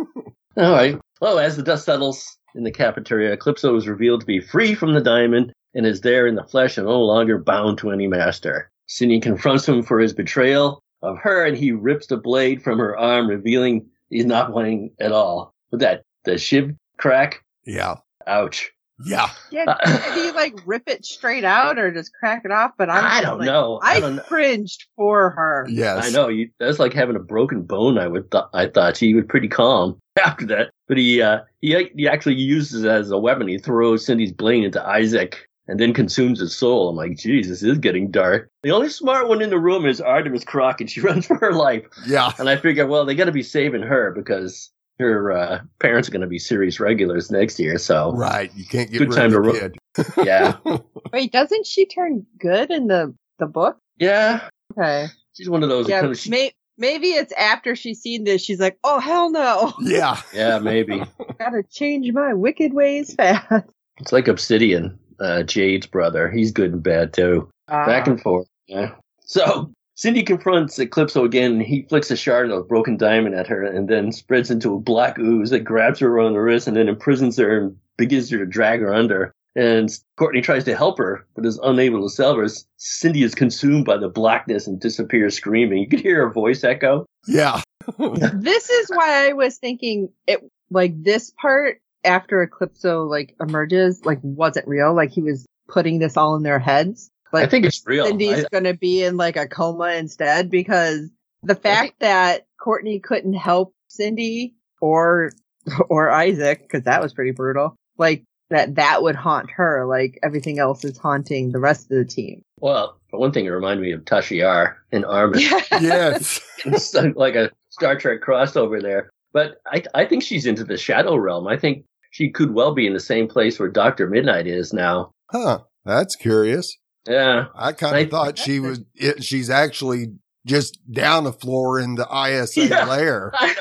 [0.56, 0.98] All right.
[1.20, 4.94] Well, as the dust settles in the cafeteria, Eclipso is revealed to be free from
[4.94, 8.70] the diamond and is there in the flesh and no longer bound to any master.
[8.86, 12.96] Cindy confronts him for his betrayal of her, and he rips the blade from her
[12.96, 15.54] arm, revealing he's not playing at all.
[15.70, 17.42] With that, the shiv crack.
[17.64, 17.96] Yeah.
[18.26, 18.70] Ouch.
[19.04, 19.30] Yeah.
[19.50, 19.64] Yeah,
[20.14, 22.72] did he like rip it straight out or just crack it off?
[22.78, 23.80] But I'm I don't like- know.
[23.82, 24.22] I I, don't know.
[24.22, 25.66] cringed for her.
[25.68, 26.06] Yes.
[26.06, 27.98] I know you, that's like having a broken bone.
[27.98, 31.88] I would, th- I thought she was pretty calm after that, but he, uh, he,
[31.96, 33.48] he actually uses it as a weapon.
[33.48, 36.90] He throws Cindy's blade into Isaac and then consumes his soul.
[36.90, 38.50] I'm like, geez, this is getting dark.
[38.62, 41.54] The only smart one in the room is Artemis Crock, and she runs for her
[41.54, 41.84] life.
[42.06, 42.30] Yeah.
[42.38, 46.12] And I figure, well, they got to be saving her because her uh, parents are
[46.12, 47.78] going to be series regulars next year.
[47.78, 48.50] So, Right.
[48.54, 50.78] You can't get Good rid time of to the ro- yeah,
[51.14, 53.78] Wait, doesn't she turn good in the the book?
[53.98, 54.46] yeah,
[54.78, 55.06] Okay.
[55.32, 55.88] she's one of those.
[55.88, 58.42] Yeah, kinda- she- may, maybe it's after she's seen this.
[58.42, 60.20] She's like, oh hell no, yeah.
[60.34, 61.02] yeah, maybe.
[61.38, 63.66] gotta change my wicked ways fast.
[63.98, 66.30] It's like Obsidian, uh, Jade's brother.
[66.30, 67.48] He's good and bad too.
[67.68, 68.10] Back Ah.
[68.12, 68.46] and forth.
[68.66, 68.94] Yeah.
[69.24, 73.62] So Cindy confronts Eclipso again, and he flicks a shard of broken diamond at her,
[73.64, 76.88] and then spreads into a black ooze that grabs her around the wrist and then
[76.88, 79.32] imprisons her and begins to drag her under.
[79.54, 82.46] And Courtney tries to help her, but is unable to save her.
[82.78, 85.78] Cindy is consumed by the blackness and disappears screaming.
[85.78, 87.04] You could hear her voice echo.
[87.26, 87.60] Yeah.
[87.98, 94.18] this is why I was thinking it like this part after Eclipso like emerges like
[94.22, 94.94] wasn't real.
[94.94, 97.10] Like he was putting this all in their heads.
[97.32, 98.06] I think it's real.
[98.06, 101.10] Cindy's I- going to be in like a coma instead because
[101.42, 105.32] the fact that Courtney couldn't help Cindy or
[105.88, 107.76] or Isaac because that was pretty brutal.
[107.98, 109.86] Like that that would haunt her.
[109.86, 112.42] Like everything else is haunting the rest of the team.
[112.58, 115.42] well, for one thing, it reminded me of Tasha Yar in Armus.
[115.82, 116.40] Yes.
[116.64, 119.10] It's like a Star Trek crossover there.
[119.32, 121.48] But I, I think she's into the shadow realm.
[121.48, 125.10] I think she could well be in the same place where Doctor Midnight is now.
[125.30, 125.60] Huh.
[125.84, 126.76] That's curious.
[127.08, 130.12] Yeah, I kind of thought she was, it, she's actually
[130.46, 132.84] just down the floor in the ISA Yeah.
[132.84, 133.32] layer.
[133.34, 133.54] I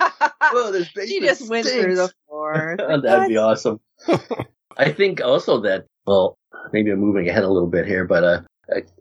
[0.00, 0.06] know.
[0.52, 2.74] Oh, this she basement just went through the floor.
[2.76, 3.78] That'd be awesome.
[4.76, 6.36] I think also that well,
[6.72, 8.40] maybe I'm moving ahead a little bit here, but uh,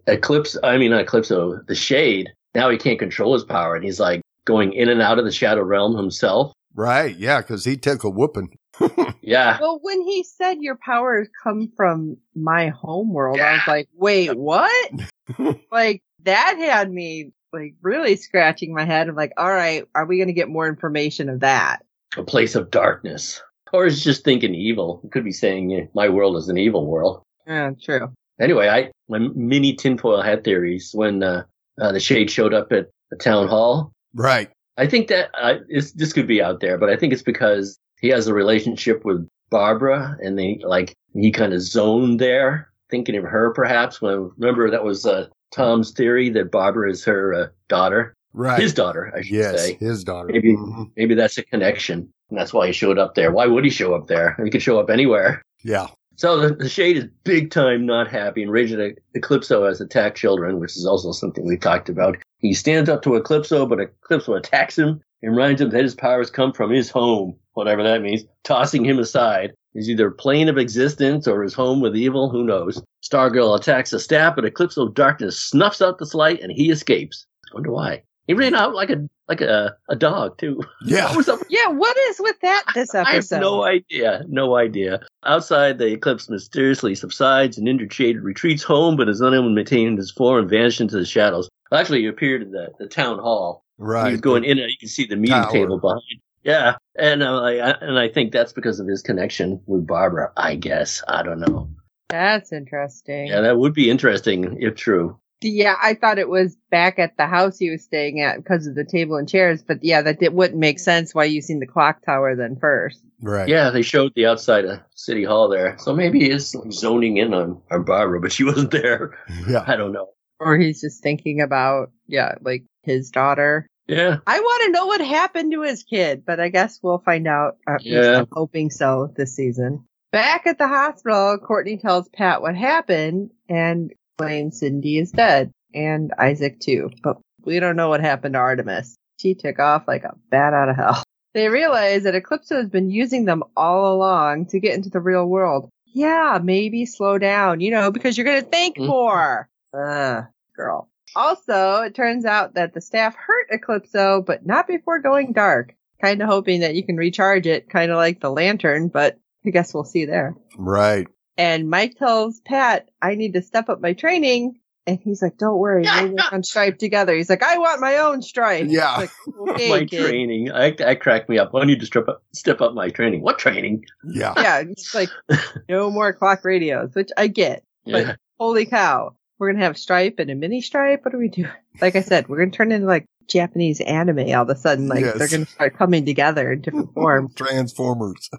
[0.08, 0.58] Eclipse.
[0.64, 1.28] I mean, not Eclipse.
[1.28, 2.30] So the Shade.
[2.56, 5.32] Now he can't control his power, and he's like going in and out of the
[5.32, 6.52] Shadow Realm himself.
[6.74, 7.16] Right.
[7.16, 7.42] Yeah.
[7.42, 8.58] Cause he took a whooping.
[9.22, 13.90] Yeah, Well, when he said your powers come from my home world, I was like,
[13.94, 14.92] wait, what?
[15.72, 19.08] like that had me like really scratching my head.
[19.08, 21.84] I'm like, all right, are we going to get more information of that?
[22.18, 23.42] a place of darkness,
[23.74, 25.00] or is just thinking evil.
[25.04, 27.24] He could be saying eh, my world is an evil world.
[27.48, 28.12] Yeah, true.
[28.40, 31.44] Anyway, I my mini tinfoil hat theories when uh,
[31.80, 33.92] uh, the Shade showed up at the town hall.
[34.14, 34.50] right.
[34.78, 37.78] I think that uh, it's, this could be out there, but I think it's because
[38.00, 43.18] he has a relationship with Barbara, and they like he kind of zoned there, thinking
[43.18, 44.02] of her perhaps.
[44.02, 48.60] When remember that was uh, Tom's theory that Barbara is her uh, daughter, Right.
[48.62, 49.66] his daughter, I should yes.
[49.66, 49.74] say.
[49.76, 50.30] His daughter.
[50.32, 50.92] Maybe Mhm.
[50.96, 53.32] maybe that's a connection, and that's why he showed up there.
[53.32, 54.38] Why would he show up there?
[54.44, 55.42] He could show up anywhere.
[55.64, 55.88] Yeah.
[56.16, 60.60] So the, the Shade is big time not happy, and Raging Eclipso has attacked children,
[60.60, 62.18] which is also something we talked about.
[62.40, 66.30] He stands up to Eclipso, but Eclipso attacks him and reminds him that his powers
[66.30, 69.54] come from his home, whatever that means, tossing him aside.
[69.74, 72.82] He's either plane of existence or his home with evil, who knows.
[73.04, 77.26] Stargirl attacks the staff, but Eclipso darkness snuffs out this light and he escapes.
[77.52, 78.04] I Wonder why.
[78.30, 80.62] He ran out like a like a, a dog too.
[80.86, 81.08] Yeah.
[81.08, 83.40] What was up Yeah, what is with that this I have episode?
[83.40, 84.24] no idea.
[84.28, 85.00] No idea.
[85.26, 89.98] Outside, the eclipse mysteriously subsides and Injured Shade retreats home, but is unable to maintain
[89.98, 91.50] his form and vanishes into the shadows.
[91.74, 93.64] Actually, he appeared in the, the town hall.
[93.80, 94.06] Right.
[94.10, 95.52] He was going in, and you can see the meeting Tower.
[95.52, 96.04] table behind.
[96.44, 100.32] Yeah, and uh, I, and I think that's because of his connection with Barbara.
[100.38, 101.68] I guess I don't know.
[102.10, 103.28] That's interesting.
[103.28, 105.20] Yeah, that would be interesting if true.
[105.42, 108.76] Yeah, I thought it was back at the house he was staying at because of
[108.76, 112.04] the table and chairs, but yeah, that it wouldn't make sense why using the clock
[112.06, 113.02] tower then first.
[113.22, 113.48] Right.
[113.48, 117.18] Yeah, they showed the outside of City Hall there, so maybe he is like, zoning
[117.18, 119.18] in on, on Barbara, but she wasn't there.
[119.48, 119.64] Yeah.
[119.66, 120.10] I don't know.
[120.40, 123.68] Or he's just thinking about, yeah, like his daughter.
[123.88, 127.28] Yeah, I want to know what happened to his kid, but I guess we'll find
[127.28, 127.58] out.
[127.66, 128.20] Or at least Yeah.
[128.20, 129.86] I'm hoping so this season.
[130.12, 136.14] Back at the hospital, Courtney tells Pat what happened and claims Cindy is dead and
[136.18, 136.90] Isaac too.
[137.02, 138.96] But we don't know what happened to Artemis.
[139.20, 141.04] She took off like a bat out of hell.
[141.36, 145.28] They realize that Eclipso has been using them all along to get into the real
[145.28, 145.70] world.
[145.86, 148.88] Yeah, maybe slow down, you know, because you're going to think Mhm.
[148.88, 149.48] more.
[149.72, 150.24] Ugh,
[150.56, 150.90] girl.
[151.16, 155.76] Also, it turns out that the staff hurt Eclipso, but not before going dark.
[156.02, 159.52] Kind of hoping that you can recharge it, kind of like the lantern, but I
[159.52, 160.36] guess we'll see there.
[160.58, 161.08] Right.
[161.40, 164.60] And Mike tells Pat, I need to step up my training.
[164.86, 167.16] And he's like, don't worry, we'll work on Stripe together.
[167.16, 168.66] He's like, I want my own Stripe.
[168.68, 168.92] Yeah.
[168.98, 169.12] Like,
[169.52, 170.06] okay, my kid.
[170.06, 170.52] training.
[170.52, 171.52] I, that cracked me up.
[171.56, 173.22] I need to step up, step up my training.
[173.22, 173.86] What training?
[174.04, 174.34] Yeah.
[174.36, 175.10] Yeah, it's like,
[175.70, 177.64] no more clock radios, which I get.
[177.86, 178.16] Yeah.
[178.38, 179.16] Holy cow.
[179.38, 181.06] We're going to have Stripe and a mini Stripe.
[181.06, 181.48] What do we do?
[181.80, 184.88] Like I said, we're going to turn into like Japanese anime all of a sudden.
[184.88, 185.18] Like Yes.
[185.18, 187.34] they're going to start coming together in different forms.
[187.36, 188.30] Transformers.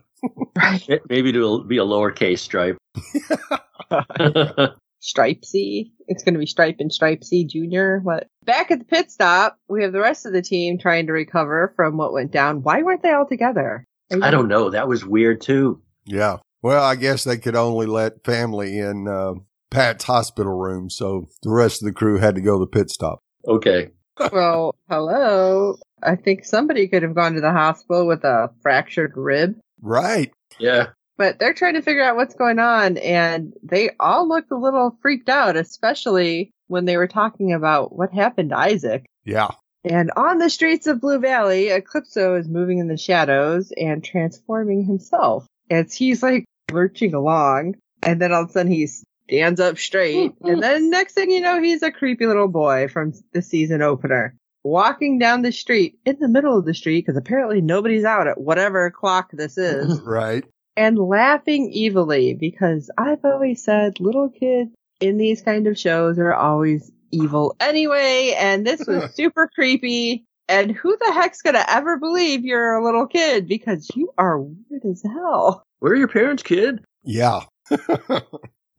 [0.57, 1.00] right.
[1.09, 2.76] Maybe it'll be a lowercase stripe.
[5.03, 5.92] Stripesy.
[6.09, 8.00] It's going to be Stripe and Stripesy Junior.
[8.03, 8.26] What?
[8.44, 11.72] Back at the pit stop, we have the rest of the team trying to recover
[11.76, 12.62] from what went down.
[12.62, 13.85] Why weren't they all together?
[14.22, 14.70] I don't know.
[14.70, 15.81] That was weird too.
[16.05, 16.38] Yeah.
[16.62, 19.35] Well, I guess they could only let family in uh,
[19.70, 22.90] Pat's hospital room, so the rest of the crew had to go to the pit
[22.90, 23.20] stop.
[23.46, 23.88] Okay.
[24.33, 25.76] Well, hello.
[26.02, 29.59] I think somebody could have gone to the hospital with a fractured rib.
[29.83, 30.33] Right.
[30.59, 30.88] Yeah.
[31.16, 34.96] but they're trying to figure out what's going on and they all looked a little
[35.02, 39.50] freaked out especially when they were talking about what happened to isaac Yeah.
[39.85, 44.85] and on the streets of blue valley eclipso is moving in the shadows and transforming
[44.85, 48.87] himself as he's like lurching along and then all of a sudden he
[49.31, 50.61] stands up straight and mm-hmm.
[50.61, 55.19] then next thing you know he's a creepy little boy from the season opener walking
[55.19, 58.90] down the street in the middle of the street because apparently nobody's out at whatever
[58.90, 60.45] clock this is Right.
[60.77, 66.35] and laughing evilly because I've always said little kids in these kind of shows are
[66.35, 70.25] always evil anyway, and this was super creepy.
[70.49, 74.85] And who the heck's gonna ever believe you're a little kid because you are weird
[74.85, 75.62] as hell.
[75.79, 76.85] Where are your parents, kid?
[77.05, 77.43] Yeah.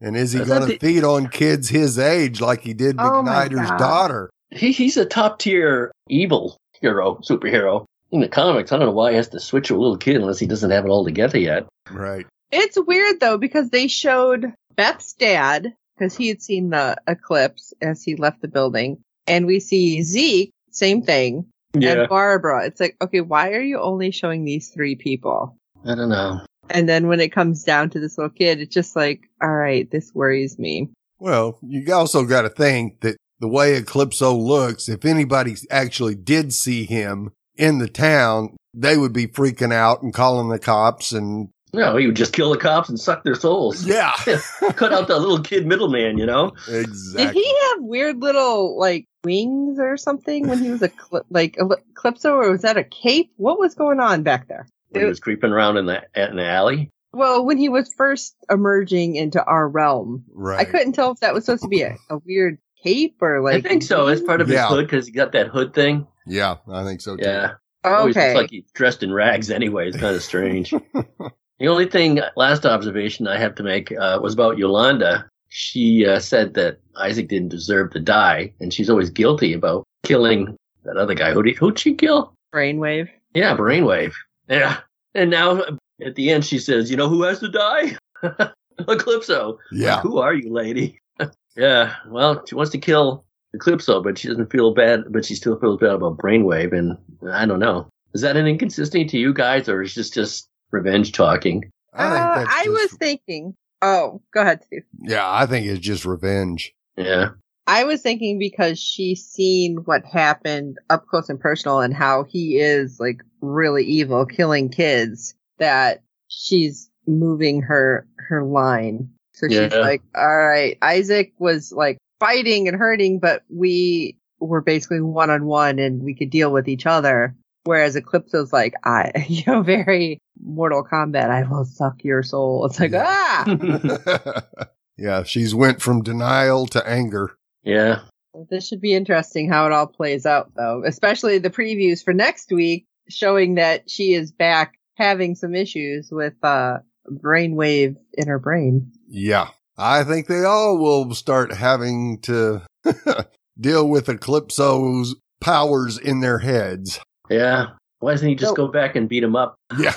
[0.02, 3.48] and is he going to feed on kids his age like he did Oh my
[3.48, 3.78] McNider's God.
[3.78, 4.30] daughter?
[4.50, 7.86] He, he's a top tier evil hero, superhero.
[8.10, 10.38] In the comics, I don't know why he has to switch a little kid unless
[10.38, 11.66] he doesn't have it all together yet.
[11.90, 12.26] Right.
[12.50, 18.02] It's weird though because they showed Beth's dad because he had seen the eclipse as
[18.02, 22.66] he left the building, and we see Zeke, same thing, and Barbara.
[22.66, 25.56] It's like, okay, why are you only showing these three people?
[25.86, 26.40] I don't know.
[26.72, 29.90] And then when it comes down to this little kid, it's just like, all right,
[29.90, 30.90] this worries me.
[31.18, 36.52] Well, you also got to think that the way Eclipso looks, if anybody actually did
[36.52, 41.48] see him in the town, they would be freaking out and calling the cops and
[41.74, 43.84] No, he would just kill the cops and suck their souls.
[43.84, 44.12] yeah,
[44.74, 46.52] Cut out the little kid middleman, you know?
[46.68, 47.24] exactly.
[47.26, 51.56] Did he have weird little like wings or something when he was a cl- like
[51.58, 53.32] a Eclipso, or was that a cape?
[53.36, 54.66] What was going on back there?
[54.92, 56.90] When he was creeping around in the in the alley.
[57.12, 60.60] Well, when he was first emerging into our realm, right.
[60.60, 63.64] I couldn't tell if that was supposed to be a, a weird cape or like.
[63.64, 64.08] I think so.
[64.08, 66.06] It's part of his hood because he got that hood thing.
[66.26, 67.24] Yeah, I think so too.
[67.24, 67.52] Yeah.
[67.84, 68.28] Always Okay.
[68.28, 69.88] looks like he's dressed in rags anyway.
[69.88, 70.70] It's kind of strange.
[70.94, 75.28] the only thing, last observation I have to make uh, was about Yolanda.
[75.48, 80.56] She uh, said that Isaac didn't deserve to die, and she's always guilty about killing
[80.84, 81.32] that other guy.
[81.32, 82.34] Who'd, he, who'd she kill?
[82.54, 83.08] brainwave.
[83.34, 84.12] Yeah, Brainwave.
[84.52, 84.78] Yeah.
[85.14, 85.62] And now
[86.04, 87.96] at the end, she says, You know who has to die?
[88.78, 89.58] Eclipso.
[89.72, 90.00] Yeah.
[90.00, 90.98] Who are you, lady?
[91.56, 91.94] yeah.
[92.08, 93.24] Well, she wants to kill
[93.56, 96.76] Eclipso, but she doesn't feel bad, but she still feels bad about Brainwave.
[96.76, 96.96] And
[97.30, 97.88] I don't know.
[98.14, 101.70] Is that an inconsistency to you guys, or is this just revenge talking?
[101.94, 103.54] I think Uh, that's I just- was thinking.
[103.84, 104.84] Oh, go ahead, Steve.
[105.02, 106.72] Yeah, I think it's just revenge.
[106.96, 107.30] Yeah.
[107.66, 112.58] I was thinking because she's seen what happened up close and personal and how he
[112.58, 119.10] is like really evil, killing kids, that she's moving her her line.
[119.34, 125.00] So she's like, all right, Isaac was like fighting and hurting, but we were basically
[125.00, 127.34] one on one and we could deal with each other.
[127.64, 132.66] Whereas Eclipso's like, I, you know, very Mortal Kombat, I will suck your soul.
[132.66, 133.04] It's like, Yeah.
[133.06, 134.42] ah!
[134.96, 137.36] yeah, she's went from denial to anger.
[137.62, 138.00] yeah.
[138.48, 142.50] This should be interesting how it all plays out, though, especially the previews for next
[142.50, 146.78] week showing that she is back having some issues with uh,
[147.10, 148.92] brainwave in her brain.
[149.08, 149.48] Yeah.
[149.78, 152.62] I think they all will start having to
[153.60, 157.00] deal with Eclipso's powers in their heads.
[157.30, 157.68] Yeah.
[158.00, 159.54] Why doesn't he just So- go back and beat him up?
[159.78, 159.94] Yeah.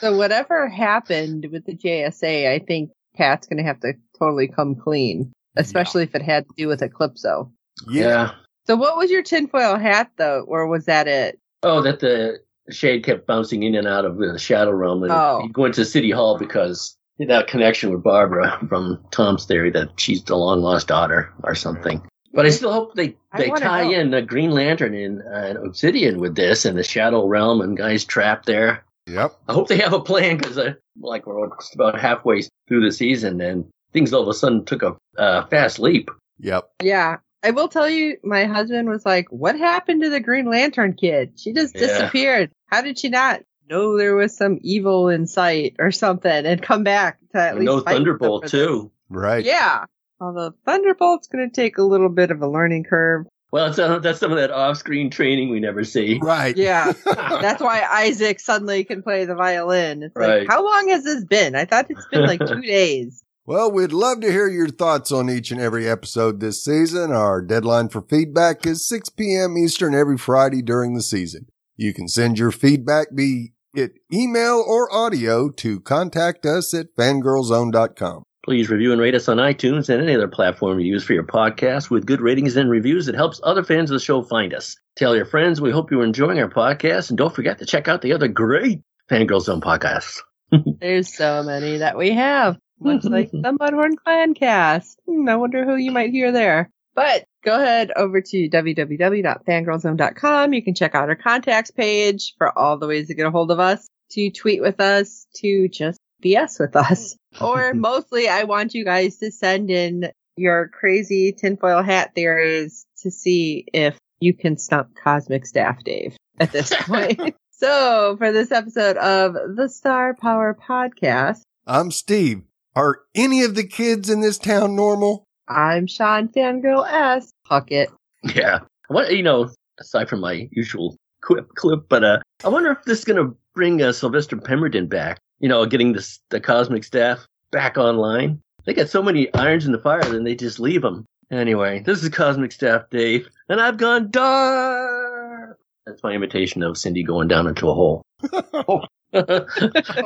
[0.00, 4.74] So whatever happened with the JSA, I think Pat's going to have to totally come
[4.74, 7.50] clean, especially if it had to do with Eclipso.
[7.86, 8.30] Yeah.
[8.66, 11.38] So what was your tinfoil hat, though, or was that it?
[11.62, 15.42] Oh, that the shade kept bouncing in and out of the shadow realm, and Oh.
[15.42, 20.22] he went to City Hall because that connection with Barbara from Tom's theory that she's
[20.24, 22.00] the long lost daughter or something.
[22.32, 23.90] But I still hope they they tie know.
[23.90, 28.04] in a Green Lantern and uh, Obsidian with this and the Shadow Realm and guys
[28.04, 28.84] trapped there.
[29.06, 29.34] Yep.
[29.48, 32.92] I hope they have a plan because uh, like we're just about halfway through the
[32.92, 36.10] season and things all of a sudden took a uh, fast leap.
[36.38, 36.70] Yep.
[36.82, 37.16] Yeah.
[37.42, 41.32] I will tell you, my husband was like, what happened to the Green Lantern kid?
[41.40, 41.80] She just Yeah.
[41.86, 42.50] disappeared.
[42.66, 46.82] How did she not know there was some evil in sight or something and come
[46.84, 48.90] back to at least no fight with them Thunderbolt too.
[49.08, 49.44] Right.
[49.44, 49.84] Yeah.
[50.20, 53.26] Although Thunderbolt's going to take a little bit of a learning curve.
[53.52, 56.20] Well, it's, uh, that's some of that off-screen training we never see.
[56.22, 56.56] Right.
[56.56, 56.92] Yeah.
[57.04, 60.04] That's why Isaac suddenly can play the violin.
[60.04, 60.40] It's Right.
[60.42, 61.56] like, how long has this been?
[61.56, 63.24] I thought it's been like two days.
[63.46, 67.10] Well, we'd love to hear your thoughts on each and every episode this season.
[67.10, 69.56] Our deadline for feedback is 6 p.m.
[69.56, 71.46] Eastern every Friday during the season.
[71.76, 78.24] You can send your feedback, be it email or audio, to contact us at fangirlzone.com.
[78.44, 81.26] Please review and rate us on iTunes and any other platform you use for your
[81.26, 81.90] podcast.
[81.90, 84.76] With good ratings and reviews, it helps other fans of the show find us.
[84.96, 88.02] Tell your friends we hope you're enjoying our podcast, and don't forget to check out
[88.02, 88.80] the other great
[89.10, 90.20] Fangirl Zone podcasts.
[90.80, 94.98] There's so many that we have, much like the Mudhorn Clan cast.
[95.06, 96.70] Hmm, I wonder who you might hear there.
[96.94, 100.52] But go ahead over to www.fangirlzone.com.
[100.52, 103.50] You can check out our contacts page for all the ways to get a hold
[103.50, 107.16] of us, to tweet with us, to just BS with us.
[107.40, 113.10] Or mostly, I want you guys to send in your crazy tinfoil hat theories to
[113.12, 117.36] see if you can stump Cosmic Staff Dave at this point.
[117.52, 122.42] so, for this episode of the Star Power Podcast, I'm Steve.
[122.76, 125.24] Are any of the kids in this town normal?
[125.48, 127.32] I'm Sean Fangirl S.
[127.50, 127.88] Puckett.
[128.34, 128.60] Yeah.
[128.88, 129.50] What you know,
[129.80, 133.82] aside from my usual quip clip, but uh, I wonder if this is gonna bring
[133.82, 135.18] uh, Sylvester Pemberton back.
[135.40, 138.40] You know, getting this the cosmic staff back online.
[138.64, 141.06] They got so many irons in the fire, then they just leave them.
[141.32, 145.58] Anyway, this is Cosmic Staff Dave, and I've gone dark.
[145.86, 148.04] That's my imitation of Cindy going down into a hole.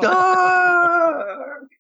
[0.01, 1.74] dark.